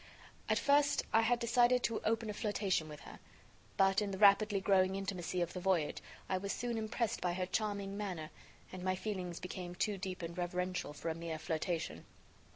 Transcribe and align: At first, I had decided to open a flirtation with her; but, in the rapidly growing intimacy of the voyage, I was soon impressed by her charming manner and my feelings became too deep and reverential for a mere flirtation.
At 0.49 0.57
first, 0.57 1.03
I 1.13 1.21
had 1.21 1.37
decided 1.37 1.83
to 1.83 2.01
open 2.03 2.31
a 2.31 2.33
flirtation 2.33 2.89
with 2.89 3.01
her; 3.01 3.19
but, 3.77 4.01
in 4.01 4.09
the 4.09 4.17
rapidly 4.17 4.59
growing 4.59 4.95
intimacy 4.95 5.41
of 5.41 5.53
the 5.53 5.59
voyage, 5.59 6.01
I 6.27 6.39
was 6.39 6.51
soon 6.51 6.79
impressed 6.79 7.21
by 7.21 7.33
her 7.33 7.45
charming 7.45 7.95
manner 7.97 8.31
and 8.71 8.81
my 8.81 8.95
feelings 8.95 9.39
became 9.39 9.75
too 9.75 9.99
deep 9.99 10.23
and 10.23 10.35
reverential 10.35 10.93
for 10.93 11.09
a 11.09 11.13
mere 11.13 11.37
flirtation. 11.37 12.05